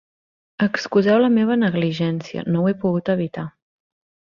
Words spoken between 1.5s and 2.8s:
negligència, no ho he